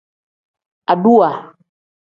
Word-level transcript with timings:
Aduwa. 0.91 1.31